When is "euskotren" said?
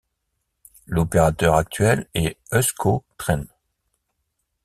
2.51-3.45